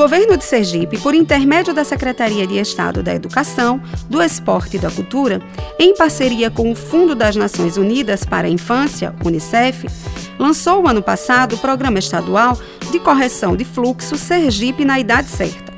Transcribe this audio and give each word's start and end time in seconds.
governo 0.00 0.34
de 0.38 0.44
Sergipe, 0.44 0.98
por 0.98 1.14
intermédio 1.14 1.74
da 1.74 1.84
Secretaria 1.84 2.46
de 2.46 2.58
Estado 2.58 3.02
da 3.02 3.14
Educação, 3.14 3.78
do 4.08 4.22
Esporte 4.22 4.78
e 4.78 4.80
da 4.80 4.90
Cultura, 4.90 5.42
em 5.78 5.94
parceria 5.94 6.50
com 6.50 6.72
o 6.72 6.74
Fundo 6.74 7.14
das 7.14 7.36
Nações 7.36 7.76
Unidas 7.76 8.24
para 8.24 8.46
a 8.48 8.50
Infância, 8.50 9.14
UNICEF, 9.22 9.86
lançou 10.38 10.82
o 10.82 10.88
ano 10.88 11.02
passado 11.02 11.54
o 11.54 11.58
Programa 11.58 11.98
Estadual 11.98 12.58
de 12.90 12.98
Correção 12.98 13.54
de 13.54 13.62
Fluxo 13.62 14.16
Sergipe 14.16 14.86
na 14.86 14.98
Idade 14.98 15.28
Certa 15.28 15.69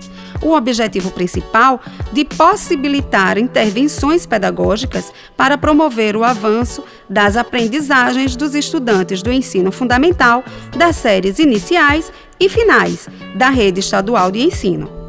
o 0.43 0.53
objetivo 0.55 1.11
principal 1.11 1.81
de 2.13 2.25
possibilitar 2.25 3.39
intervenções 3.39 4.27
pedagógicas 4.27 5.13
para 5.37 5.57
promover 5.57 6.17
o 6.17 6.25
avanço 6.25 6.83
das 7.09 7.37
aprendizagens 7.37 8.37
dos 8.37 8.55
estudantes 8.55 9.23
do 9.23 9.33
ensino 9.33 9.71
fundamental 9.71 10.45
das 10.77 10.97
séries 10.97 11.39
iniciais 11.39 12.13
e 12.39 12.49
finais 12.49 13.09
da 13.37 13.49
rede 13.49 13.81
estadual 13.81 14.31
de 14.31 14.41
ensino. 14.41 15.03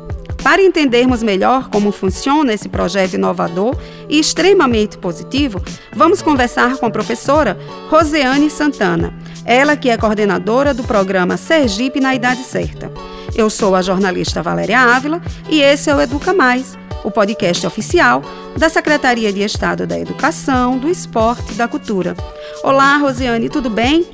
Para 0.43 0.61
entendermos 0.61 1.23
melhor 1.23 1.69
como 1.69 1.89
funciona 1.91 2.53
esse 2.53 2.67
projeto 2.67 3.13
inovador 3.13 3.77
e 4.09 4.19
extremamente 4.19 4.97
positivo, 4.97 5.61
vamos 5.95 6.21
conversar 6.21 6.75
com 6.75 6.85
a 6.85 6.91
professora 6.91 7.57
Roseane 7.89 8.49
Santana, 8.49 9.13
ela 9.45 9.77
que 9.77 9.89
é 9.89 9.97
coordenadora 9.97 10.73
do 10.73 10.83
programa 10.83 11.37
Sergipe 11.37 12.01
na 12.01 12.13
Idade 12.13 12.43
Certa. 12.43 12.91
Eu 13.35 13.49
sou 13.49 13.75
a 13.75 13.81
jornalista 13.81 14.43
Valéria 14.43 14.79
Ávila 14.79 15.19
e 15.49 15.59
esse 15.59 15.89
é 15.89 15.95
o 15.95 15.99
Educa 15.99 16.33
Mais, 16.33 16.77
o 17.03 17.09
podcast 17.09 17.65
oficial 17.65 18.21
da 18.55 18.69
Secretaria 18.69 19.33
de 19.33 19.41
Estado 19.41 19.87
da 19.87 19.99
Educação, 19.99 20.77
do 20.77 20.87
Esporte 20.87 21.53
e 21.53 21.55
da 21.55 21.67
Cultura. 21.67 22.15
Olá, 22.63 22.97
Rosiane, 22.97 23.49
tudo 23.49 23.71
bem? 23.71 24.05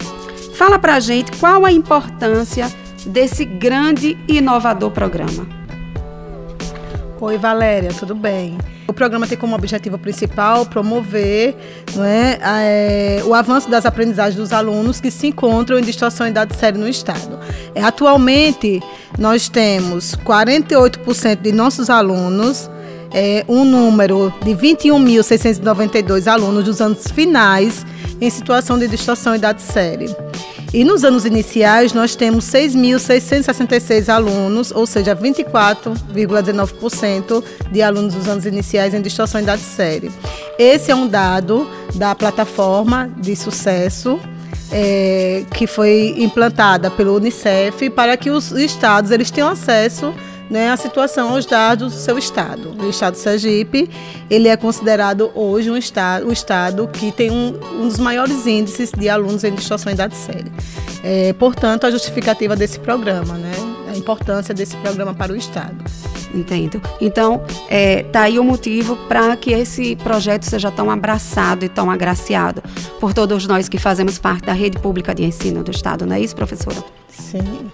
Fala 0.55 0.79
pra 0.79 1.01
gente 1.01 1.33
qual 1.33 1.65
a 1.65 1.71
importância 1.71 2.73
desse 3.05 3.43
grande 3.43 4.17
e 4.25 4.37
inovador 4.37 4.91
programa. 4.91 5.58
Oi, 7.21 7.37
Valéria, 7.37 7.91
tudo 7.99 8.15
bem? 8.15 8.57
O 8.87 8.93
programa 8.93 9.27
tem 9.27 9.37
como 9.37 9.53
objetivo 9.53 9.97
principal 9.97 10.65
promover 10.65 11.53
é, 11.99 13.19
é, 13.19 13.23
o 13.25 13.33
avanço 13.33 13.69
das 13.69 13.85
aprendizagens 13.85 14.35
dos 14.37 14.53
alunos 14.53 15.01
que 15.01 15.11
se 15.11 15.27
encontram 15.27 15.77
em 15.77 15.81
distorção 15.81 16.25
em 16.25 16.29
idade 16.29 16.55
séria 16.55 16.79
no 16.79 16.87
Estado. 16.87 17.37
É, 17.75 17.83
atualmente, 17.83 18.81
nós 19.17 19.49
temos 19.49 20.15
48% 20.15 21.41
de 21.41 21.51
nossos 21.51 21.89
alunos 21.89 22.71
é, 23.13 23.43
um 23.49 23.65
número 23.65 24.33
de 24.41 24.51
21.692 24.51 26.25
alunos 26.25 26.63
dos 26.63 26.79
anos 26.79 27.03
finais 27.11 27.85
em 28.21 28.29
situação 28.29 28.79
de 28.79 28.87
distorção 28.87 29.33
em 29.33 29.37
idade 29.37 29.61
séria. 29.61 30.28
E 30.71 30.83
nos 30.83 31.03
anos 31.03 31.25
iniciais, 31.25 31.93
nós 31.93 32.15
temos 32.15 32.45
6.666 32.45 34.07
alunos, 34.07 34.71
ou 34.71 34.85
seja, 34.85 35.15
24,19% 35.15 37.43
de 37.71 37.81
alunos 37.81 38.13
dos 38.13 38.27
anos 38.27 38.45
iniciais 38.45 38.93
em 38.93 39.01
distorção 39.01 39.41
em 39.41 39.43
idade 39.43 39.63
série. 39.63 40.11
Esse 40.59 40.91
é 40.91 40.95
um 40.95 41.07
dado 41.07 41.67
da 41.95 42.13
plataforma 42.13 43.09
de 43.17 43.35
sucesso 43.35 44.19
é, 44.71 45.43
que 45.55 45.65
foi 45.65 46.13
implantada 46.17 46.91
pelo 46.91 47.15
Unicef 47.15 47.89
para 47.89 48.15
que 48.15 48.29
os 48.29 48.51
estados 48.51 49.09
eles 49.09 49.31
tenham 49.31 49.49
acesso 49.49 50.13
né, 50.49 50.71
a 50.71 50.77
situação 50.77 51.29
aos 51.29 51.45
dados 51.45 51.93
do 51.93 51.99
seu 51.99 52.17
estado. 52.17 52.75
O 52.81 52.89
estado 52.89 53.13
de 53.13 53.19
Sergipe, 53.19 53.89
ele 54.29 54.47
é 54.47 54.57
considerado 54.57 55.31
hoje 55.35 55.69
um 55.69 55.77
estado, 55.77 56.27
o 56.27 56.31
estado 56.31 56.87
que 56.87 57.11
tem 57.11 57.29
um, 57.29 57.59
um 57.79 57.87
dos 57.87 57.99
maiores 57.99 58.47
índices 58.47 58.91
de 58.91 59.07
alunos 59.07 59.43
em 59.43 59.53
distorção 59.53 59.91
em 59.91 59.93
idade 59.93 60.15
séria. 60.15 60.51
É, 61.03 61.33
portanto, 61.33 61.85
a 61.85 61.91
justificativa 61.91 62.55
desse 62.55 62.79
programa, 62.79 63.35
né, 63.35 63.51
a 63.93 63.97
importância 63.97 64.53
desse 64.53 64.75
programa 64.77 65.13
para 65.13 65.31
o 65.31 65.35
estado. 65.35 65.77
Entendo. 66.33 66.79
Então, 67.01 67.43
é, 67.67 68.03
tá 68.03 68.21
aí 68.21 68.37
o 68.37 68.43
motivo 68.43 68.95
para 69.07 69.35
que 69.35 69.51
esse 69.51 69.95
projeto 69.95 70.43
seja 70.43 70.69
tão 70.69 70.91
abraçado 70.91 71.65
e 71.65 71.69
tão 71.69 71.89
agraciado 71.89 72.61
por 72.99 73.13
todos 73.13 73.47
nós 73.47 73.67
que 73.67 73.79
fazemos 73.79 74.19
parte 74.19 74.45
da 74.45 74.53
rede 74.53 74.77
pública 74.77 75.15
de 75.15 75.23
ensino 75.23 75.63
do 75.63 75.71
Estado, 75.71 76.05
não 76.05 76.15
é 76.15 76.19
isso, 76.19 76.35
professora? 76.35 76.98
Sim. 77.19 77.71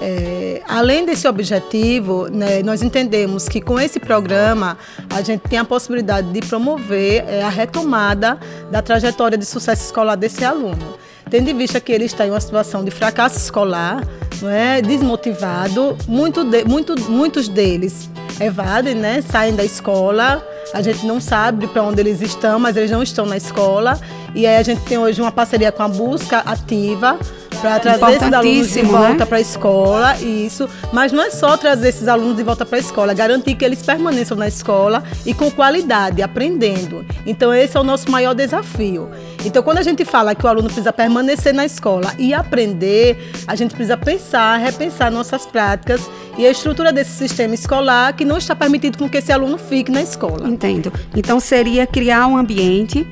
É, 0.00 0.62
além 0.68 1.04
desse 1.04 1.26
objetivo, 1.26 2.28
né, 2.28 2.62
nós 2.62 2.82
entendemos 2.82 3.48
que 3.48 3.60
com 3.60 3.78
esse 3.80 3.98
programa 3.98 4.78
a 5.10 5.22
gente 5.22 5.42
tem 5.42 5.58
a 5.58 5.64
possibilidade 5.64 6.30
de 6.30 6.40
promover 6.40 7.24
é, 7.26 7.42
a 7.42 7.48
retomada 7.48 8.38
da 8.70 8.80
trajetória 8.80 9.36
de 9.36 9.44
sucesso 9.44 9.84
escolar 9.84 10.16
desse 10.16 10.44
aluno. 10.44 10.96
Tendo 11.30 11.50
em 11.50 11.56
vista 11.56 11.80
que 11.80 11.92
ele 11.92 12.04
está 12.04 12.26
em 12.26 12.30
uma 12.30 12.40
situação 12.40 12.84
de 12.84 12.90
fracasso 12.90 13.36
escolar, 13.36 14.02
não 14.40 14.48
é, 14.48 14.80
desmotivado, 14.80 15.96
muito 16.06 16.44
de, 16.44 16.64
muito, 16.64 16.98
muitos 17.10 17.48
deles 17.48 18.08
evadem, 18.40 18.94
né, 18.94 19.22
saem 19.22 19.54
da 19.54 19.64
escola, 19.64 20.46
a 20.72 20.80
gente 20.80 21.04
não 21.06 21.20
sabe 21.20 21.66
para 21.66 21.82
onde 21.82 22.00
eles 22.00 22.20
estão, 22.20 22.58
mas 22.58 22.76
eles 22.76 22.90
não 22.90 23.02
estão 23.02 23.26
na 23.26 23.36
escola. 23.36 23.98
E 24.34 24.46
aí 24.46 24.56
a 24.56 24.62
gente 24.62 24.82
tem 24.82 24.98
hoje 24.98 25.20
uma 25.20 25.32
parceria 25.32 25.72
com 25.72 25.82
a 25.82 25.88
Busca 25.88 26.38
Ativa, 26.40 27.18
para 27.60 27.80
trazer 27.80 28.16
esses 28.16 28.32
alunos 28.32 28.72
de 28.72 28.82
volta 28.82 29.14
né? 29.14 29.24
para 29.24 29.36
a 29.38 29.40
escola, 29.40 30.16
isso. 30.20 30.68
Mas 30.92 31.12
não 31.12 31.22
é 31.22 31.30
só 31.30 31.56
trazer 31.56 31.88
esses 31.88 32.08
alunos 32.08 32.36
de 32.36 32.42
volta 32.42 32.64
para 32.64 32.78
a 32.78 32.80
escola, 32.80 33.12
é 33.12 33.14
garantir 33.14 33.54
que 33.54 33.64
eles 33.64 33.82
permaneçam 33.82 34.36
na 34.36 34.48
escola 34.48 35.02
e 35.26 35.34
com 35.34 35.50
qualidade, 35.50 36.22
aprendendo. 36.22 37.04
Então 37.26 37.52
esse 37.52 37.76
é 37.76 37.80
o 37.80 37.84
nosso 37.84 38.10
maior 38.10 38.34
desafio. 38.34 39.08
Então 39.44 39.62
quando 39.62 39.78
a 39.78 39.82
gente 39.82 40.04
fala 40.04 40.34
que 40.34 40.44
o 40.44 40.48
aluno 40.48 40.66
precisa 40.66 40.92
permanecer 40.92 41.52
na 41.52 41.64
escola 41.64 42.14
e 42.18 42.32
aprender, 42.32 43.32
a 43.46 43.54
gente 43.54 43.74
precisa 43.74 43.96
pensar, 43.96 44.56
repensar 44.58 45.10
nossas 45.10 45.46
práticas 45.46 46.08
e 46.36 46.46
a 46.46 46.50
estrutura 46.50 46.92
desse 46.92 47.12
sistema 47.12 47.54
escolar 47.54 48.12
que 48.14 48.24
não 48.24 48.38
está 48.38 48.54
permitido 48.54 48.96
com 48.98 49.08
que 49.08 49.18
esse 49.18 49.32
aluno 49.32 49.58
fique 49.58 49.90
na 49.90 50.02
escola. 50.02 50.48
Entendo. 50.48 50.92
Então 51.16 51.40
seria 51.40 51.86
criar 51.86 52.26
um 52.26 52.36
ambiente 52.36 53.06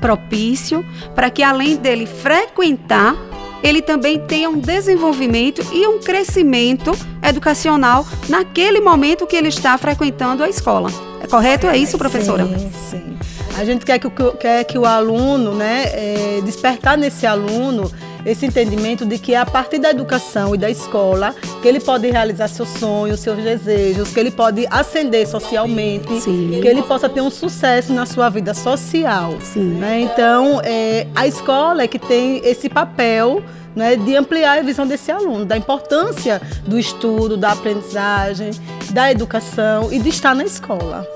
propício 0.00 0.84
para 1.14 1.30
que 1.30 1.42
além 1.42 1.76
dele 1.76 2.06
frequentar 2.06 3.14
ele 3.62 3.80
também 3.80 4.18
tenha 4.18 4.50
um 4.50 4.58
desenvolvimento 4.58 5.64
e 5.72 5.86
um 5.86 5.98
crescimento 5.98 6.92
educacional 7.22 8.06
naquele 8.28 8.80
momento 8.80 9.26
que 9.26 9.36
ele 9.36 9.48
está 9.48 9.76
frequentando 9.78 10.42
a 10.42 10.48
escola. 10.48 10.90
É 11.22 11.26
correto? 11.26 11.66
É 11.66 11.76
isso, 11.76 11.96
professora? 11.96 12.46
Sim, 12.46 12.70
sim. 12.90 13.18
A 13.56 13.64
gente 13.64 13.84
quer 13.84 13.98
que, 13.98 14.08
quer 14.40 14.64
que 14.64 14.78
o 14.78 14.86
aluno, 14.86 15.54
né, 15.54 15.84
é, 15.92 16.40
despertar 16.42 16.96
nesse 16.96 17.26
aluno 17.26 17.90
esse 18.24 18.46
entendimento 18.46 19.04
de 19.04 19.18
que 19.18 19.34
é 19.34 19.38
a 19.38 19.46
partir 19.46 19.78
da 19.78 19.90
educação 19.90 20.54
e 20.54 20.58
da 20.58 20.70
escola 20.70 21.34
que 21.60 21.68
ele 21.68 21.80
pode 21.80 22.10
realizar 22.10 22.48
seus 22.48 22.68
sonhos, 22.68 23.20
seus 23.20 23.36
desejos, 23.36 24.12
que 24.12 24.20
ele 24.20 24.30
pode 24.30 24.66
ascender 24.70 25.26
socialmente, 25.26 26.20
Sim. 26.20 26.58
que 26.60 26.68
ele 26.68 26.82
possa 26.82 27.08
ter 27.08 27.20
um 27.20 27.30
sucesso 27.30 27.92
na 27.92 28.06
sua 28.06 28.28
vida 28.28 28.54
social. 28.54 29.34
Né? 29.60 30.00
Então, 30.00 30.60
é, 30.64 31.06
a 31.14 31.26
escola 31.26 31.82
é 31.82 31.88
que 31.88 31.98
tem 31.98 32.40
esse 32.44 32.68
papel 32.68 33.42
né, 33.74 33.96
de 33.96 34.16
ampliar 34.16 34.58
a 34.58 34.62
visão 34.62 34.86
desse 34.86 35.10
aluno, 35.10 35.44
da 35.44 35.56
importância 35.56 36.40
do 36.66 36.78
estudo, 36.78 37.36
da 37.36 37.52
aprendizagem, 37.52 38.50
da 38.90 39.10
educação 39.10 39.92
e 39.92 39.98
de 39.98 40.08
estar 40.08 40.34
na 40.34 40.44
escola. 40.44 41.06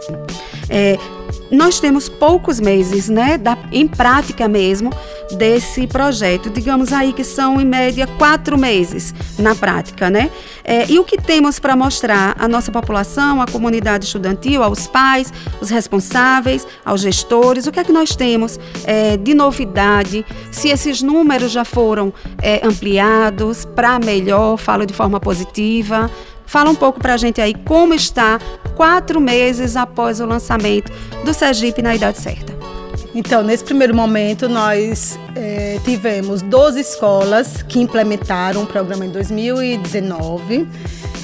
É, 0.69 0.99
nós 1.51 1.81
temos 1.81 2.09
poucos 2.09 2.61
meses, 2.61 3.09
né, 3.09 3.39
da, 3.39 3.57
em 3.71 3.87
prática 3.87 4.49
mesmo, 4.49 4.91
desse 5.37 5.87
projeto. 5.87 6.51
Digamos 6.51 6.93
aí 6.93 7.13
que 7.13 7.25
são, 7.25 7.61
em 7.61 7.65
média, 7.65 8.07
quatro 8.19 8.59
meses 8.59 9.15
na 9.39 9.55
prática, 9.55 10.11
né? 10.11 10.31
É, 10.65 10.91
e 10.91 10.99
o 10.99 11.05
que 11.05 11.17
temos 11.17 11.59
para 11.59 11.77
mostrar 11.77 12.35
à 12.39 12.49
nossa 12.49 12.71
população, 12.73 13.41
à 13.41 13.47
comunidade 13.47 14.05
estudantil, 14.05 14.63
aos 14.63 14.87
pais, 14.87 15.33
os 15.61 15.71
responsáveis, 15.71 16.67
aos 16.85 17.01
gestores, 17.01 17.67
o 17.67 17.73
que 17.73 17.81
é 17.81 17.85
que 17.85 17.93
nós 17.93 18.15
temos 18.17 18.59
é, 18.85 19.17
de 19.17 19.35
novidade, 19.35 20.25
se 20.51 20.69
esses 20.69 21.03
números 21.03 21.53
já 21.53 21.65
foram 21.65 22.13
é, 22.43 22.67
ampliados 22.67 23.65
para 23.65 23.99
melhor, 23.99 24.57
falo 24.57 24.87
de 24.87 24.95
forma 24.95 25.21
positiva, 25.21 26.11
Fala 26.47 26.71
um 26.71 26.75
pouco 26.75 27.01
para 27.01 27.15
a 27.15 27.17
gente 27.17 27.41
aí 27.41 27.55
como 27.55 27.93
está 27.93 28.39
quatro 28.77 29.21
meses 29.21 29.77
após 29.77 30.21
o 30.21 30.27
lançamento 30.27 30.93
do 31.25 31.35
Sergipe 31.35 31.83
na 31.83 31.95
idade 31.95 32.19
certa. 32.19 32.55
Então, 33.15 33.43
nesse 33.43 33.65
primeiro 33.65 33.95
momento, 33.95 34.47
nós 34.47 35.19
é, 35.35 35.81
tivemos 35.85 36.43
12 36.43 36.81
escolas 36.81 37.63
que 37.63 37.81
implementaram 37.81 38.63
o 38.63 38.67
programa 38.67 39.07
em 39.07 39.11
2019, 39.11 40.69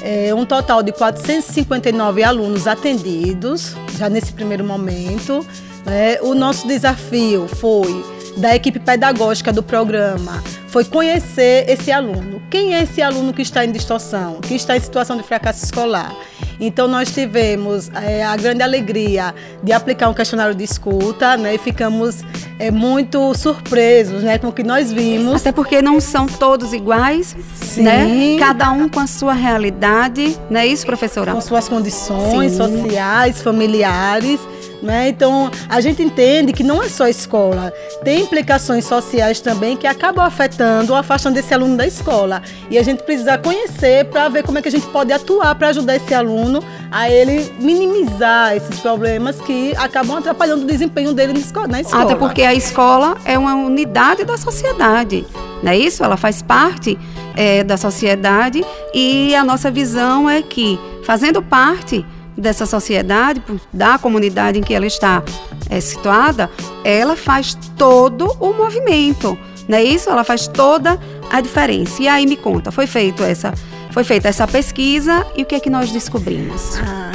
é, 0.01 0.35
um 0.35 0.47
total 0.47 0.83
de 0.83 0.91
459 0.91 2.25
alunos 2.25 2.67
atendidos, 2.67 3.77
já 3.99 4.09
nesse 4.09 4.33
primeiro 4.33 4.65
momento. 4.65 5.47
É, 5.85 6.19
o 6.23 6.35
nosso 6.35 6.67
desafio 6.67 7.47
foi 7.47 8.03
da 8.39 8.57
equipe 8.57 8.79
pedagógica 8.79 9.53
do 9.53 9.63
programa 9.63 10.43
foi 10.73 10.87
conhecer 10.87 11.69
esse 11.69 11.93
aluno. 11.93 12.43
Quem 12.51 12.75
é 12.75 12.83
esse 12.83 13.03
aluno 13.03 13.35
que 13.35 13.43
está 13.43 13.63
em 13.63 13.71
distorção, 13.71 14.41
que 14.41 14.55
está 14.55 14.75
em 14.75 14.81
situação 14.81 15.19
de 15.19 15.23
fracasso 15.23 15.63
escolar? 15.63 16.11
Então 16.59 16.89
nós 16.89 17.13
tivemos 17.13 17.91
é, 17.91 18.25
a 18.25 18.35
grande 18.37 18.63
alegria 18.63 19.35
de 19.63 19.71
aplicar 19.71 20.09
um 20.09 20.15
questionário 20.15 20.55
de 20.55 20.65
escuta, 20.65 21.37
né? 21.37 21.57
E 21.57 21.59
ficamos 21.59 22.25
é, 22.59 22.71
muito 22.71 23.35
surpresos, 23.35 24.23
né, 24.23 24.39
com 24.39 24.49
o 24.49 24.53
que 24.53 24.63
nós 24.63 24.91
vimos. 24.91 25.43
Até 25.43 25.53
porque 25.53 25.83
não 25.83 26.01
são 26.01 26.27
todos 26.27 26.73
iguais, 26.73 27.37
Sim. 27.55 27.83
né? 27.83 28.37
Cada 28.39 28.71
um 28.73 28.89
com 28.89 29.01
a 29.01 29.07
sua 29.07 29.35
realidade, 29.35 30.39
não 30.49 30.59
é 30.59 30.67
isso, 30.67 30.87
professora? 30.87 31.33
Com 31.33 31.41
suas 31.43 31.69
condições 31.69 32.53
Sim. 32.53 32.59
sociais, 32.59 33.43
familiares. 33.43 34.41
Né? 34.83 35.11
Então, 35.11 35.49
a 35.69 35.81
gente 35.81 36.03
entende 36.03 36.53
que 36.53 36.65
não 36.65 36.83
é 36.83 36.89
só 36.89 37.05
a 37.05 37.11
escola, 37.11 37.73
tem 38.03 38.23
implicações 38.23 38.85
sociais 38.85 39.39
também 39.39 39.77
que 39.77 39.87
acabam 39.87 40.25
afetando 40.25 40.93
ou 40.93 40.99
afastando 40.99 41.39
esse 41.39 41.55
aluno 41.55 41.77
da 41.77 41.87
escola. 41.87 42.43
E 42.69 42.77
a 42.77 42.83
gente 42.83 43.05
precisa 43.05 43.39
conhecer 43.39 44.07
para 44.07 44.29
ver 44.29 44.43
como 44.43 44.59
é 44.59 44.63
que 44.63 44.67
a 44.67 44.71
gente 44.73 44.87
pode 44.89 45.13
atuar 45.13 45.55
para 45.55 45.69
ajudar 45.69 45.95
esse 45.95 46.13
aluno 46.13 46.61
a 46.91 47.09
ele 47.09 47.55
minimizar 47.61 48.57
esses 48.57 48.81
problemas 48.81 49.41
que 49.41 49.73
acabam 49.77 50.19
atrapalhando 50.19 50.65
o 50.65 50.67
desempenho 50.67 51.13
dele 51.13 51.33
na 51.69 51.81
escola. 51.81 52.05
Até 52.05 52.17
porque 52.17 52.43
a 52.43 52.53
escola 52.53 53.17
é 53.25 53.39
uma 53.39 53.55
unidade 53.55 54.25
da 54.25 54.37
sociedade, 54.37 55.25
não 55.63 55.71
é 55.71 55.79
isso? 55.79 56.03
Ela 56.03 56.17
faz 56.17 56.43
parte 56.43 56.99
é, 57.37 57.63
da 57.63 57.77
sociedade 57.77 58.65
e 58.93 59.35
a 59.35 59.45
nossa 59.45 59.71
visão 59.71 60.29
é 60.29 60.43
que, 60.43 60.79
fazendo 61.05 61.41
parte 61.41 62.05
dessa 62.37 62.67
sociedade, 62.67 63.43
da 63.73 63.99
comunidade 63.99 64.59
em 64.59 64.63
que 64.63 64.75
ela 64.75 64.87
está 64.87 65.23
é, 65.69 65.81
situada, 65.81 66.51
ela 66.85 67.17
faz 67.17 67.57
todo 67.77 68.37
o 68.41 68.53
movimento. 68.53 69.39
Não 69.69 69.79
é 69.79 69.85
isso? 69.85 70.11
Ela 70.11 70.25
faz 70.25 70.47
toda 70.47 70.99
a 71.31 71.41
diferença. 71.41 72.03
E 72.03 72.09
aí 72.09 72.27
me 72.27 72.37
conta, 72.37 72.71
foi 72.71 72.87
feito 72.87 73.23
essa, 73.23 73.55
foi 73.91 74.05
feita 74.05 74.29
essa 74.29 74.47
pesquisa 74.47 75.27
e 75.37 75.43
o 75.43 75.47
que 75.47 75.55
é 75.55 75.61
que 75.61 75.71
nós 75.71 75.91
descobrimos? 75.91 76.79
Ah, 76.79 77.13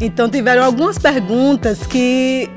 então 0.00 0.28
tiveram 0.28 0.64
algumas 0.64 0.98
perguntas 0.98 1.86
que 1.86 2.48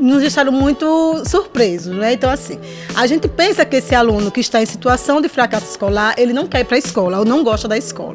nos 0.00 0.20
deixaram 0.20 0.52
muito 0.52 1.22
surpresos, 1.26 1.94
né? 1.96 2.12
Então, 2.12 2.30
assim, 2.30 2.58
a 2.94 3.06
gente 3.06 3.26
pensa 3.28 3.64
que 3.64 3.76
esse 3.76 3.94
aluno 3.94 4.30
que 4.30 4.40
está 4.40 4.62
em 4.62 4.66
situação 4.66 5.20
de 5.20 5.28
fracasso 5.28 5.66
escolar, 5.66 6.14
ele 6.16 6.32
não 6.32 6.46
quer 6.46 6.60
ir 6.60 6.64
para 6.64 6.76
a 6.76 6.78
escola 6.78 7.18
ou 7.18 7.24
não 7.24 7.42
gosta 7.42 7.66
da 7.66 7.76
escola. 7.76 8.14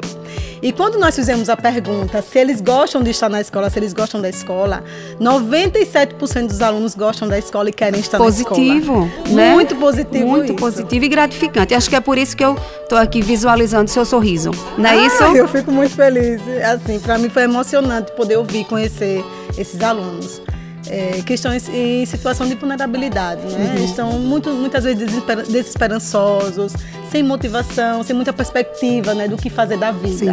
E 0.64 0.72
quando 0.72 0.98
nós 0.98 1.14
fizemos 1.14 1.50
a 1.50 1.58
pergunta 1.58 2.22
se 2.22 2.38
eles 2.38 2.62
gostam 2.62 3.02
de 3.02 3.10
estar 3.10 3.28
na 3.28 3.38
escola, 3.38 3.68
se 3.68 3.78
eles 3.78 3.92
gostam 3.92 4.18
da 4.22 4.30
escola, 4.30 4.82
97% 5.20 6.46
dos 6.46 6.62
alunos 6.62 6.94
gostam 6.94 7.28
da 7.28 7.38
escola 7.38 7.68
e 7.68 7.72
querem 7.72 8.00
estar 8.00 8.16
positivo, 8.16 9.00
na 9.00 9.06
escola. 9.06 9.36
Né? 9.36 9.52
Muito 9.52 9.76
positivo. 9.76 10.26
Muito 10.26 10.52
isso. 10.54 10.54
positivo 10.54 11.04
e 11.04 11.08
gratificante. 11.08 11.74
Acho 11.74 11.90
que 11.90 11.96
é 11.96 12.00
por 12.00 12.16
isso 12.16 12.34
que 12.34 12.42
eu 12.42 12.56
estou 12.82 12.96
aqui 12.96 13.20
visualizando 13.20 13.90
seu 13.90 14.06
sorriso. 14.06 14.52
Não 14.78 14.88
é 14.88 14.94
ah, 14.94 15.06
isso? 15.06 15.22
Eu 15.22 15.46
fico 15.46 15.70
muito 15.70 15.94
feliz. 15.94 16.40
Assim, 16.72 16.98
para 16.98 17.18
mim 17.18 17.28
foi 17.28 17.42
emocionante 17.42 18.12
poder 18.12 18.38
ouvir, 18.38 18.64
conhecer 18.64 19.22
esses 19.58 19.82
alunos 19.82 20.40
é, 20.88 21.22
que 21.22 21.34
estão 21.34 21.52
em, 21.52 22.02
em, 22.02 22.06
situação 22.06 22.46
de 22.46 22.54
vulnerabilidade, 22.54 23.42
né? 23.46 23.74
Uhum. 23.76 23.84
Estão 23.84 24.12
muito, 24.18 24.50
muitas 24.50 24.84
vezes 24.84 25.10
desesperançosos, 25.48 26.72
sem 27.10 27.22
motivação, 27.22 28.02
sem 28.02 28.14
muita 28.14 28.32
perspectiva 28.32 29.14
né, 29.14 29.28
do 29.28 29.36
que 29.36 29.48
fazer 29.48 29.78
da 29.78 29.90
vida. 29.90 30.32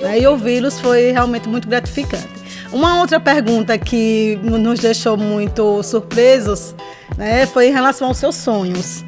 Né? 0.00 0.20
E 0.20 0.26
ouvi-los 0.26 0.80
foi 0.80 1.12
realmente 1.12 1.48
muito 1.48 1.68
gratificante. 1.68 2.28
Uma 2.72 3.00
outra 3.00 3.18
pergunta 3.18 3.76
que 3.76 4.38
nos 4.42 4.80
deixou 4.80 5.16
muito 5.16 5.82
surpresos 5.82 6.74
né, 7.16 7.44
foi 7.46 7.68
em 7.68 7.72
relação 7.72 8.08
aos 8.08 8.16
seus 8.16 8.36
sonhos. 8.36 9.04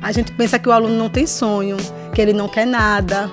A 0.00 0.12
gente 0.12 0.32
pensa 0.32 0.58
que 0.58 0.68
o 0.68 0.72
aluno 0.72 0.96
não 0.96 1.10
tem 1.10 1.26
sonho, 1.26 1.76
que 2.14 2.22
ele 2.22 2.32
não 2.32 2.48
quer 2.48 2.66
nada, 2.66 3.30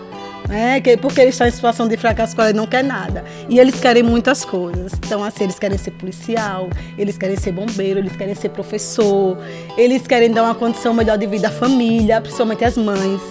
né? 0.47 0.81
porque 1.01 1.21
eles 1.21 1.33
estão 1.35 1.47
em 1.47 1.51
situação 1.51 1.87
de 1.87 1.97
fracasso 1.97 2.31
escolar, 2.31 2.53
não 2.53 2.67
quer 2.67 2.83
nada. 2.83 3.23
E 3.49 3.59
eles 3.59 3.79
querem 3.79 4.03
muitas 4.03 4.45
coisas. 4.45 4.91
Então, 4.93 5.23
assim, 5.23 5.43
eles 5.43 5.59
querem 5.59 5.77
ser 5.77 5.91
policial, 5.91 6.69
eles 6.97 7.17
querem 7.17 7.35
ser 7.35 7.51
bombeiro, 7.51 7.99
eles 7.99 8.15
querem 8.15 8.35
ser 8.35 8.49
professor, 8.49 9.37
eles 9.77 10.05
querem 10.07 10.31
dar 10.31 10.43
uma 10.43 10.55
condição 10.55 10.93
melhor 10.93 11.17
de 11.17 11.27
vida 11.27 11.47
à 11.47 11.51
família, 11.51 12.21
principalmente 12.21 12.63
às 12.63 12.77
mães. 12.77 13.21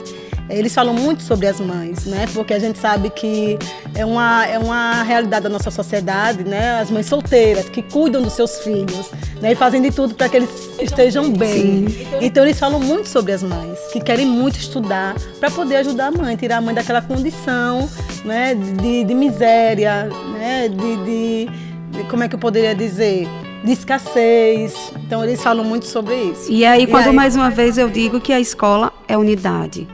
Eles 0.48 0.72
falam 0.72 0.94
muito 0.94 1.22
sobre 1.22 1.46
as 1.46 1.60
mães, 1.60 2.04
né? 2.06 2.26
Porque 2.32 2.54
a 2.54 2.58
gente 2.58 2.78
sabe 2.78 3.10
que 3.10 3.58
é 3.94 4.04
uma, 4.04 4.46
é 4.46 4.58
uma 4.58 5.02
realidade 5.02 5.42
da 5.42 5.48
nossa 5.48 5.70
sociedade, 5.70 6.44
né? 6.44 6.78
As 6.80 6.90
mães 6.90 7.06
solteiras 7.06 7.68
que 7.68 7.82
cuidam 7.82 8.22
dos 8.22 8.34
seus 8.34 8.60
filhos, 8.60 9.10
né? 9.40 9.52
E 9.52 9.54
fazem 9.56 9.82
de 9.82 9.90
tudo 9.90 10.14
para 10.14 10.28
que 10.28 10.36
eles 10.36 10.50
estejam 10.80 11.32
bem. 11.32 11.88
Sim. 11.88 12.06
Então 12.20 12.44
eles 12.44 12.58
falam 12.58 12.78
muito 12.78 13.08
sobre 13.08 13.32
as 13.32 13.42
mães, 13.42 13.78
que 13.92 14.00
querem 14.00 14.26
muito 14.26 14.56
estudar 14.56 15.16
para 15.40 15.50
poder 15.50 15.76
ajudar 15.76 16.08
a 16.08 16.10
mãe, 16.12 16.36
tirar 16.36 16.58
a 16.58 16.60
mãe 16.60 16.74
daquela 16.74 17.02
condição, 17.02 17.88
né? 18.24 18.54
De, 18.54 19.02
de 19.02 19.14
miséria, 19.14 20.08
né? 20.32 20.68
De, 20.68 20.96
de, 21.04 21.48
de 21.90 22.04
como 22.08 22.22
é 22.22 22.28
que 22.28 22.34
eu 22.34 22.40
poderia 22.40 22.74
dizer? 22.74 23.28
de 23.64 23.72
escassez. 23.72 24.92
Então 25.04 25.24
eles 25.24 25.42
falam 25.42 25.64
muito 25.64 25.86
sobre 25.86 26.14
isso. 26.14 26.52
E 26.52 26.64
aí, 26.64 26.86
quando 26.86 27.06
e 27.06 27.08
aí, 27.08 27.14
mais 27.14 27.34
uma 27.34 27.50
vez 27.50 27.76
eu 27.76 27.90
digo 27.90 28.20
que 28.20 28.32
a 28.32 28.38
escola 28.38 28.92
é 29.08 29.18
unidade 29.18 29.88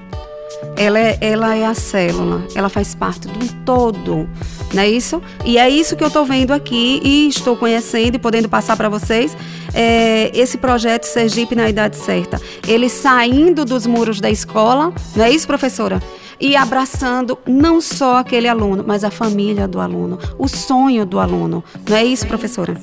ela 0.77 0.99
é, 0.99 1.19
ela 1.21 1.55
é 1.55 1.65
a 1.65 1.75
célula, 1.75 2.45
ela 2.55 2.69
faz 2.69 2.95
parte 2.95 3.29
de 3.29 3.45
um 3.45 3.49
todo, 3.65 4.29
não 4.73 4.83
é 4.83 4.89
isso? 4.89 5.23
E 5.45 5.59
é 5.59 5.69
isso 5.69 5.97
que 5.97 6.03
eu 6.03 6.09
estou 6.09 6.25
vendo 6.25 6.53
aqui 6.53 7.01
e 7.05 7.29
estou 7.29 7.57
conhecendo 7.57 8.17
e 8.17 8.19
podendo 8.19 8.49
passar 8.49 8.77
para 8.77 8.89
vocês 8.89 9.37
é, 9.75 10.31
esse 10.35 10.59
projeto 10.59 11.05
Sergipe 11.05 11.55
na 11.55 11.69
idade 11.69 11.97
certa. 11.97 12.41
Ele 12.67 12.89
saindo 12.89 13.65
dos 13.65 13.87
muros 13.87 14.21
da 14.21 14.31
escola, 14.31 14.93
não 15.15 15.25
é 15.25 15.31
isso, 15.31 15.47
professora? 15.47 16.03
E 16.41 16.57
abraçando 16.57 17.39
não 17.47 17.81
só 17.81 18.17
aquele 18.17 18.49
aluno, 18.49 18.83
mas 18.87 19.05
a 19.05 19.11
família 19.11 19.69
do 19.69 19.81
aluno, 19.81 20.19
o 20.39 20.49
sonho 20.49 21.07
do 21.07 21.21
aluno. 21.21 21.63
Não 21.89 21.97
é 21.97 22.05
isso, 22.05 22.27
professora? 22.27 22.77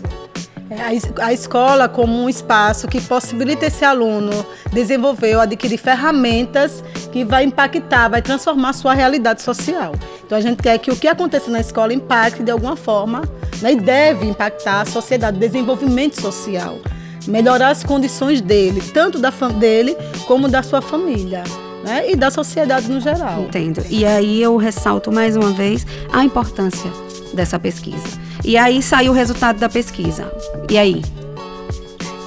É, 0.70 1.24
a 1.24 1.34
escola 1.34 1.90
como 1.90 2.14
um 2.14 2.30
espaço 2.30 2.88
que 2.88 3.02
possibilita 3.02 3.66
esse 3.66 3.84
aluno 3.84 4.46
desenvolver 4.72 5.36
ou 5.36 5.42
adquirir 5.42 5.80
ferramentas 5.80 6.84
que 7.12 7.24
vai 7.24 7.44
impactar, 7.44 8.10
vai 8.10 8.22
transformar 8.22 8.70
a 8.70 8.74
sua 8.74 8.94
realidade 8.94 9.42
social. 9.42 9.94
Então 10.26 10.38
a 10.38 10.42
gente 10.42 10.62
quer 10.62 10.78
que 10.78 10.92
o 10.92 10.96
que 10.96 11.08
aconteça 11.08 11.50
na 11.50 11.60
escola 11.60 11.94
impacte 11.94 12.44
de 12.44 12.52
alguma 12.52 12.76
forma 12.76 13.24
né, 13.62 13.74
e 13.74 13.76
deve 13.76 14.28
impactar 14.28 14.82
a 14.82 14.86
sociedade, 14.86 15.38
o 15.38 15.40
desenvolvimento 15.40 16.22
social, 16.22 16.80
melhorar 17.28 17.70
as 17.70 17.84
condições 17.84 18.42
dele, 18.42 18.82
tanto 18.94 19.18
da 19.20 19.30
dele 19.30 19.96
como 20.28 20.48
da 20.48 20.62
sua 20.64 20.82
família. 20.82 21.44
Né, 21.84 22.12
e 22.12 22.16
da 22.16 22.30
sociedade 22.30 22.92
no 22.92 23.00
geral. 23.00 23.44
Entendo. 23.44 23.82
E 23.90 24.06
aí 24.06 24.42
eu 24.42 24.58
ressalto 24.58 25.14
mais 25.14 25.38
uma 25.38 25.52
vez 25.52 25.88
a 26.12 26.26
importância 26.26 26.92
dessa 27.34 27.58
pesquisa 27.58 28.20
e 28.44 28.58
aí 28.58 28.82
saiu 28.82 29.12
o 29.12 29.16
resultado 29.16 29.60
da 29.60 29.70
pesquisa. 29.70 30.32
E 30.70 30.78
aí? 30.78 31.02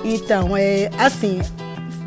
Então, 0.05 0.56
é 0.56 0.90
assim, 0.99 1.40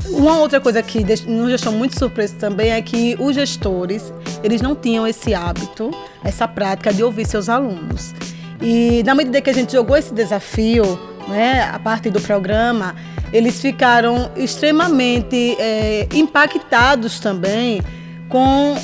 uma 0.10 0.40
outra 0.40 0.60
coisa 0.60 0.82
que 0.82 1.00
nos 1.28 1.48
deixou 1.48 1.72
muito 1.72 1.98
surpreso 1.98 2.36
também 2.36 2.72
é 2.72 2.82
que 2.82 3.16
os 3.20 3.36
gestores, 3.36 4.14
eles 4.44 4.62
não 4.62 4.76
tinham 4.76 5.06
esse 5.06 5.34
hábito, 5.34 5.92
essa 6.24 6.48
prática 6.48 6.94
de 6.94 7.04
ouvir 7.04 7.26
seus 7.26 7.50
alunos. 7.50 8.14
E 8.62 9.04
na 9.04 9.14
medida 9.14 9.42
que 9.42 9.50
a 9.50 9.54
gente 9.54 9.72
jogou 9.72 9.98
esse 9.98 10.14
desafio, 10.14 10.84
né, 11.28 11.70
a 11.74 11.80
partir 11.80 12.10
do 12.10 12.22
programa, 12.22 12.96
eles 13.34 13.60
ficaram 13.60 14.32
extremamente 14.36 15.56
é, 15.60 16.08
impactados 16.14 17.20
também 17.20 17.82
com 18.30 18.76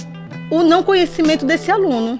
o 0.49 0.63
não 0.63 0.83
conhecimento 0.83 1.45
desse 1.45 1.71
aluno 1.71 2.19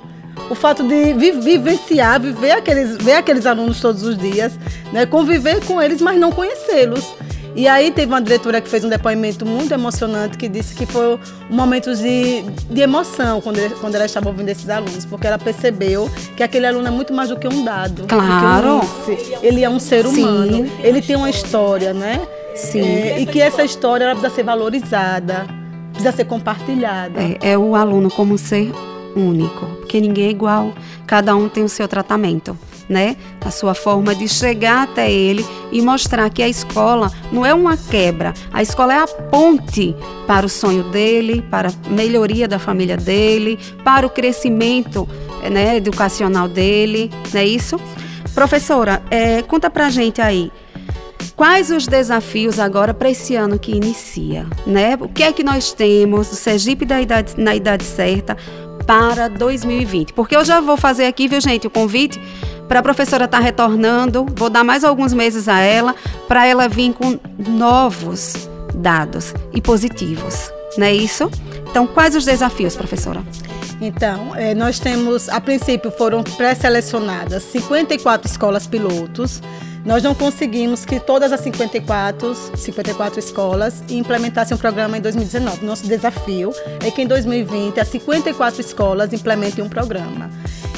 o 0.50 0.55
fato 0.55 0.84
de 0.84 1.13
vivenciar, 1.13 2.20
viver 2.20 2.51
aqueles, 2.51 2.98
ver 2.98 3.13
aqueles 3.13 3.46
alunos 3.46 3.79
todos 3.79 4.03
os 4.03 4.17
dias, 4.17 4.58
né, 4.91 5.05
conviver 5.05 5.63
com 5.65 5.81
eles, 5.81 6.01
mas 6.01 6.20
não 6.20 6.31
conhecê-los. 6.31 7.15
E 7.55 7.67
aí 7.67 7.91
teve 7.91 8.12
uma 8.12 8.22
diretora 8.22 8.62
que 8.62 8.70
fez 8.70 8.84
um 8.86 8.89
depoimento 8.89 9.46
muito 9.46 9.74
emocionante 9.74 10.38
que 10.38 10.48
disse 10.48 10.74
que 10.74 10.86
foi 10.86 11.20
um 11.50 11.55
momento 11.55 11.93
de, 11.96 12.43
de 12.70 12.81
emoção 12.81 13.41
quando, 13.41 13.58
quando 13.79 13.96
ela 13.96 14.05
estava 14.05 14.29
ouvindo 14.29 14.50
esses 14.50 14.70
alunos, 14.70 15.05
porque 15.05 15.27
ela 15.27 15.38
percebeu 15.38 16.10
que 16.36 16.43
aquele 16.43 16.65
aluno 16.65 16.88
é 16.88 16.91
muito 16.91 17.13
mais 17.13 17.29
do 17.29 17.38
que 17.38 17.48
um 17.48 17.63
dado. 17.63 18.05
Claro. 18.08 18.77
Um 18.77 19.41
ele 19.41 19.63
é 19.63 19.70
um 19.70 19.79
ser 19.79 20.05
humano, 20.05 20.65
Sim. 20.65 20.72
ele 20.81 21.01
tem 21.01 21.15
uma 21.15 21.29
história, 21.29 21.93
né? 21.93 22.25
Sim. 22.55 22.81
É, 22.81 23.22
e 23.22 23.25
que 23.25 23.41
essa 23.41 23.63
história 23.63 24.05
ela 24.05 24.13
precisa 24.13 24.34
ser 24.34 24.43
valorizada, 24.43 25.48
precisa 25.91 26.12
ser 26.12 26.25
compartilhada. 26.25 27.20
É, 27.22 27.51
é 27.51 27.58
o 27.58 27.75
aluno 27.75 28.10
como 28.10 28.38
ser 28.38 28.72
único, 29.15 29.65
porque 29.77 30.00
ninguém 30.00 30.27
é 30.27 30.29
igual, 30.29 30.74
cada 31.05 31.36
um 31.36 31.50
tem 31.50 31.63
o 31.63 31.70
seu 31.70 31.88
tratamento. 31.88 32.58
Né? 32.91 33.15
A 33.39 33.50
sua 33.50 33.74
forma 33.74 34.13
de 34.13 34.27
chegar 34.27 34.83
até 34.83 35.10
ele 35.10 35.45
e 35.71 35.81
mostrar 35.81 36.29
que 36.29 36.43
a 36.43 36.50
escola 36.50 37.10
não 37.31 37.45
é 37.45 37.53
uma 37.53 37.77
quebra, 37.77 38.33
a 38.51 38.62
escola 38.62 38.93
é 38.93 38.98
a 38.98 39.07
ponte 39.07 39.95
para 40.27 40.45
o 40.45 40.50
sonho 40.50 40.83
dele, 40.83 41.41
para 41.50 41.69
a 41.69 41.89
melhoria 41.89 42.50
da 42.50 42.60
família 42.60 42.98
dele, 42.98 43.57
para 43.81 44.05
o 44.05 44.10
crescimento 44.10 45.07
né, 45.50 45.77
educacional 45.77 46.50
dele, 46.50 47.10
não 47.33 47.39
é 47.39 47.45
isso? 47.45 47.79
Professora, 48.36 49.01
é, 49.10 49.41
conta 49.41 49.69
pra 49.69 49.89
gente 49.89 50.19
aí, 50.19 50.51
Quais 51.41 51.71
os 51.71 51.88
desafios 51.88 52.60
agora 52.60 52.93
para 52.93 53.10
esse 53.10 53.36
ano 53.36 53.57
que 53.57 53.71
inicia? 53.71 54.45
Né? 54.67 54.95
O 55.00 55.07
que 55.07 55.24
é 55.24 55.33
que 55.33 55.43
nós 55.43 55.74
temos, 55.74 56.31
o 56.31 56.36
Sergipe 56.36 56.86
da 56.86 57.01
idade, 57.01 57.33
na 57.36 57.55
idade 57.55 57.83
certa, 57.83 58.38
para 58.86 59.27
2020. 59.27 60.13
Porque 60.13 60.36
eu 60.36 60.45
já 60.45 60.60
vou 60.60 60.77
fazer 60.77 61.05
aqui, 61.05 61.27
viu, 61.27 61.41
gente, 61.41 61.65
o 61.65 61.69
convite 61.69 62.19
para 62.71 62.79
a 62.79 62.83
professora 62.83 63.25
estar 63.25 63.39
tá 63.39 63.43
retornando. 63.43 64.25
Vou 64.33 64.49
dar 64.49 64.63
mais 64.63 64.85
alguns 64.85 65.13
meses 65.13 65.49
a 65.49 65.59
ela 65.59 65.93
para 66.25 66.47
ela 66.47 66.69
vir 66.69 66.93
com 66.93 67.19
novos 67.37 68.47
dados 68.73 69.33
e 69.53 69.59
positivos. 69.59 70.49
Não 70.77 70.87
é 70.87 70.93
isso? 70.93 71.29
Então, 71.69 71.85
quais 71.85 72.15
os 72.15 72.23
desafios, 72.23 72.77
professora? 72.77 73.21
Então, 73.81 74.33
é, 74.37 74.55
nós 74.55 74.79
temos, 74.79 75.27
a 75.27 75.41
princípio, 75.41 75.91
foram 75.91 76.23
pré-selecionadas 76.23 77.43
54 77.43 78.31
escolas 78.31 78.65
pilotos. 78.67 79.41
Nós 79.83 80.01
não 80.01 80.15
conseguimos 80.15 80.85
que 80.85 80.97
todas 80.97 81.33
as 81.33 81.41
54, 81.41 82.33
54 82.55 83.19
escolas 83.19 83.83
implementassem 83.89 84.55
o 84.55 84.57
um 84.57 84.61
programa 84.61 84.97
em 84.97 85.01
2019. 85.01 85.65
Nosso 85.65 85.85
desafio 85.85 86.53
é 86.85 86.89
que 86.89 87.01
em 87.01 87.07
2020 87.07 87.81
as 87.81 87.89
54 87.89 88.61
escolas 88.61 89.11
implementem 89.11 89.61
um 89.61 89.67
programa 89.67 90.29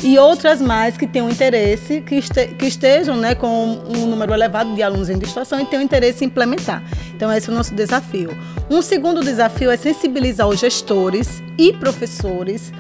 e 0.04 0.20
outras 0.20 0.62
mais 0.62 0.98
que 0.98 1.08
tenham 1.08 1.30
interesse, 1.30 2.02
que, 2.02 2.16
este, 2.16 2.48
que 2.48 2.66
estejam 2.66 3.16
né, 3.16 3.34
com 3.34 3.82
um 3.88 4.06
número 4.06 4.34
elevado 4.34 4.76
de 4.76 4.84
alunos 4.84 5.10
em 5.10 5.18
distorção 5.18 5.62
e 5.62 5.66
tenham 5.66 5.82
interesse 5.82 6.26
em 6.26 6.28
implementar. 6.28 6.84
Então, 7.16 7.32
esse 7.32 7.50
é 7.50 7.54
o 7.54 7.56
nosso 7.56 7.74
desafio. 7.74 8.38
Um 8.70 8.82
segundo 8.82 9.22
desafio 9.22 9.72
é 9.72 9.78
sensibilizar 9.78 10.48
os 10.48 10.60
gestores 10.60 11.42
e 11.58 11.72
professores 11.72 12.74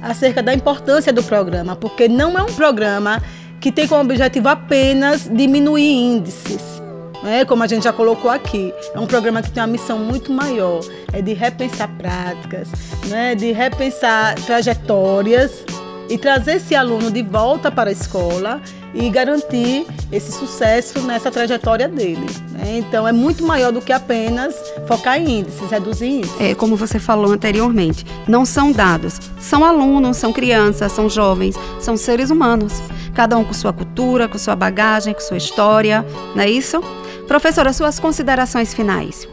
acerca 0.00 0.42
da 0.42 0.54
importância 0.54 1.12
do 1.12 1.22
programa, 1.22 1.76
porque 1.76 2.08
não 2.08 2.38
é 2.38 2.42
um 2.42 2.52
programa 2.54 3.22
que 3.60 3.70
tem 3.70 3.86
como 3.86 4.00
objetivo 4.00 4.48
apenas 4.48 5.28
diminuir 5.30 5.92
índices. 5.92 6.80
Né, 7.22 7.44
como 7.44 7.62
a 7.62 7.68
gente 7.68 7.84
já 7.84 7.92
colocou 7.92 8.28
aqui, 8.28 8.74
é 8.92 8.98
um 8.98 9.06
programa 9.06 9.40
que 9.42 9.50
tem 9.52 9.62
uma 9.62 9.68
missão 9.68 9.96
muito 9.96 10.32
maior, 10.32 10.80
é 11.12 11.22
de 11.22 11.32
repensar 11.32 11.86
práticas, 11.96 12.68
né, 13.06 13.36
de 13.36 13.52
repensar 13.52 14.34
trajetórias 14.44 15.64
e 16.12 16.18
trazer 16.18 16.56
esse 16.56 16.74
aluno 16.74 17.10
de 17.10 17.22
volta 17.22 17.70
para 17.70 17.88
a 17.88 17.92
escola 17.92 18.60
e 18.92 19.08
garantir 19.08 19.86
esse 20.12 20.30
sucesso 20.30 21.00
nessa 21.00 21.30
trajetória 21.30 21.88
dele. 21.88 22.26
Né? 22.50 22.76
Então, 22.76 23.08
é 23.08 23.12
muito 23.12 23.42
maior 23.46 23.72
do 23.72 23.80
que 23.80 23.94
apenas 23.94 24.54
focar 24.86 25.18
em 25.18 25.38
índices, 25.38 25.70
reduzir 25.70 26.08
índices. 26.08 26.38
É, 26.38 26.54
como 26.54 26.76
você 26.76 26.98
falou 26.98 27.32
anteriormente, 27.32 28.04
não 28.28 28.44
são 28.44 28.72
dados, 28.72 29.18
são 29.40 29.64
alunos, 29.64 30.18
são 30.18 30.34
crianças, 30.34 30.92
são 30.92 31.08
jovens, 31.08 31.56
são 31.80 31.96
seres 31.96 32.28
humanos. 32.28 32.74
Cada 33.14 33.38
um 33.38 33.44
com 33.44 33.54
sua 33.54 33.72
cultura, 33.72 34.28
com 34.28 34.36
sua 34.36 34.54
bagagem, 34.54 35.14
com 35.14 35.20
sua 35.20 35.38
história, 35.38 36.04
não 36.34 36.42
é 36.42 36.50
isso? 36.50 36.82
Professora, 37.26 37.72
suas 37.72 37.98
considerações 37.98 38.74
finais. 38.74 39.26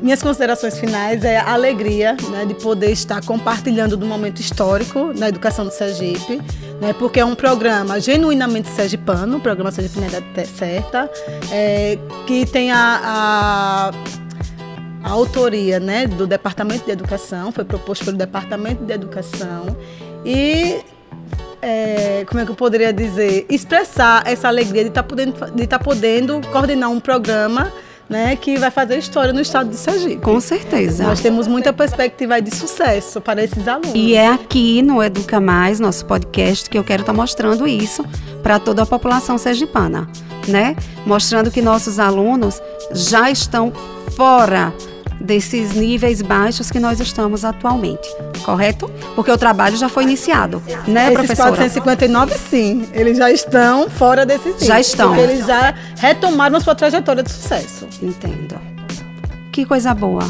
Minhas, 0.00 0.22
considerações 0.22 0.78
finais 0.78 1.24
é 1.24 1.38
a 1.38 1.52
alegria 1.52 2.16
né, 2.30 2.44
de 2.44 2.54
poder 2.54 2.90
estar 2.90 3.24
compartilhando 3.24 3.96
do 3.96 4.06
momento 4.06 4.40
histórico 4.40 5.12
na 5.16 5.28
educação 5.28 5.64
do 5.64 5.70
Sergipe, 5.70 6.40
né, 6.80 6.92
porque 6.98 7.20
é 7.20 7.24
um 7.24 7.34
programa 7.34 8.00
genuinamente 8.00 8.68
sergipano, 8.68 9.38
o 9.38 9.40
programa 9.40 9.70
Sergipe 9.70 10.00
da 10.00 10.44
Certa, 10.44 11.10
é, 11.50 11.98
que 12.26 12.44
tem 12.46 12.70
a, 12.70 13.00
a 13.02 14.22
a 15.04 15.10
autoria 15.10 15.80
né, 15.80 16.06
do 16.06 16.28
Departamento 16.28 16.84
de 16.84 16.92
Educação, 16.92 17.50
foi 17.50 17.64
proposto 17.64 18.04
pelo 18.04 18.16
Departamento 18.16 18.84
de 18.84 18.92
Educação 18.92 19.76
e 20.24 20.80
é, 21.60 22.24
como 22.26 22.40
é 22.40 22.44
que 22.44 22.50
eu 22.50 22.56
poderia 22.56 22.92
dizer, 22.92 23.46
expressar 23.48 24.22
essa 24.26 24.48
alegria 24.48 24.82
de 24.82 24.88
estar 24.88 25.02
tá 25.02 25.08
podendo, 25.08 25.50
de 25.52 25.66
tá 25.66 25.78
podendo 25.78 26.40
coordenar 26.48 26.90
um 26.90 27.00
programa 27.00 27.72
né, 28.08 28.36
que 28.36 28.58
vai 28.58 28.70
fazer 28.70 28.98
história 28.98 29.32
no 29.32 29.40
estado 29.40 29.70
de 29.70 29.76
Sergipe. 29.76 30.16
Com 30.16 30.40
certeza. 30.40 31.04
Nós 31.04 31.20
temos 31.20 31.46
muita 31.46 31.72
perspectiva 31.72 32.40
de 32.40 32.54
sucesso 32.54 33.20
para 33.20 33.42
esses 33.42 33.66
alunos. 33.66 33.92
E 33.94 34.14
é 34.14 34.28
aqui 34.28 34.82
no 34.82 35.02
Educa 35.02 35.40
Mais, 35.40 35.80
nosso 35.80 36.04
podcast, 36.04 36.68
que 36.68 36.76
eu 36.76 36.84
quero 36.84 37.02
estar 37.02 37.12
tá 37.12 37.16
mostrando 37.16 37.66
isso 37.66 38.04
para 38.42 38.58
toda 38.58 38.82
a 38.82 38.86
população 38.86 39.38
sergipana, 39.38 40.08
né? 40.46 40.76
Mostrando 41.06 41.50
que 41.50 41.62
nossos 41.62 41.98
alunos 41.98 42.60
já 42.92 43.30
estão 43.30 43.72
fora 44.16 44.72
desses 45.22 45.72
níveis 45.72 46.20
baixos 46.20 46.70
que 46.70 46.80
nós 46.80 47.00
estamos 47.00 47.44
atualmente, 47.44 48.08
correto? 48.44 48.90
Porque 49.14 49.30
o 49.30 49.38
trabalho 49.38 49.76
já 49.76 49.88
foi 49.88 50.02
iniciado, 50.04 50.62
né, 50.86 51.04
Esses 51.04 51.14
professora? 51.14 51.50
459, 51.50 52.34
sim, 52.50 52.88
eles 52.92 53.16
já 53.16 53.30
estão 53.30 53.88
fora 53.88 54.26
desses 54.26 54.46
níveis. 54.46 54.66
Já 54.66 54.80
estão. 54.80 55.16
Eles 55.16 55.46
já 55.46 55.74
retomaram 55.96 56.60
sua 56.60 56.74
trajetória 56.74 57.22
de 57.22 57.30
sucesso. 57.30 57.86
Entendo. 58.02 58.60
Que 59.52 59.64
coisa 59.64 59.94
boa. 59.94 60.22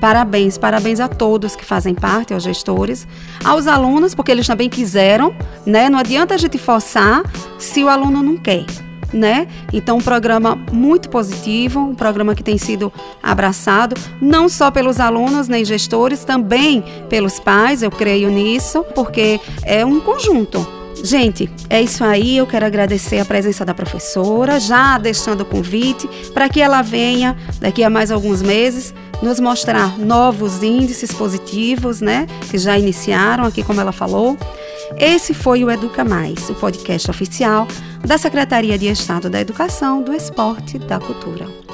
Parabéns, 0.00 0.58
parabéns 0.58 1.00
a 1.00 1.08
todos 1.08 1.56
que 1.56 1.64
fazem 1.64 1.94
parte, 1.94 2.34
aos 2.34 2.42
gestores, 2.42 3.08
aos 3.42 3.66
alunos, 3.66 4.14
porque 4.14 4.30
eles 4.30 4.46
também 4.46 4.68
quiseram, 4.68 5.34
né? 5.64 5.88
Não 5.88 5.98
adianta 5.98 6.34
a 6.34 6.38
gente 6.38 6.58
forçar 6.58 7.22
se 7.58 7.82
o 7.82 7.88
aluno 7.88 8.22
não 8.22 8.36
quer 8.36 8.66
né? 9.12 9.46
Então, 9.72 9.98
um 9.98 10.02
programa 10.02 10.56
muito 10.72 11.08
positivo, 11.08 11.80
um 11.80 11.94
programa 11.94 12.34
que 12.34 12.42
tem 12.42 12.58
sido 12.58 12.92
abraçado, 13.22 13.96
não 14.20 14.48
só 14.48 14.70
pelos 14.70 15.00
alunos 15.00 15.48
nem 15.48 15.64
gestores, 15.64 16.24
também 16.24 16.82
pelos 17.08 17.38
pais, 17.38 17.82
eu 17.82 17.90
creio 17.90 18.30
nisso, 18.30 18.84
porque 18.94 19.40
é 19.64 19.84
um 19.84 20.00
conjunto. 20.00 20.66
Gente, 21.02 21.48
é 21.68 21.80
isso 21.80 22.02
aí. 22.02 22.36
Eu 22.36 22.46
quero 22.46 22.66
agradecer 22.66 23.18
a 23.18 23.24
presença 23.24 23.64
da 23.64 23.74
professora, 23.74 24.58
já 24.58 24.98
deixando 24.98 25.42
o 25.42 25.44
convite 25.44 26.08
para 26.32 26.48
que 26.48 26.60
ela 26.60 26.82
venha 26.82 27.36
daqui 27.60 27.84
a 27.84 27.90
mais 27.90 28.10
alguns 28.10 28.42
meses 28.42 28.94
nos 29.22 29.40
mostrar 29.40 29.98
novos 29.98 30.62
índices 30.62 31.12
positivos, 31.12 32.00
né? 32.00 32.26
Que 32.50 32.58
já 32.58 32.78
iniciaram 32.78 33.44
aqui, 33.44 33.62
como 33.62 33.80
ela 33.80 33.92
falou. 33.92 34.36
Esse 34.98 35.34
foi 35.34 35.64
o 35.64 35.70
Educa 35.70 36.04
Mais, 36.04 36.48
o 36.48 36.54
podcast 36.54 37.10
oficial 37.10 37.66
da 38.06 38.16
Secretaria 38.16 38.78
de 38.78 38.86
Estado 38.86 39.28
da 39.28 39.40
Educação, 39.40 40.00
do 40.00 40.12
Esporte 40.12 40.76
e 40.76 40.78
da 40.78 41.00
Cultura. 41.00 41.65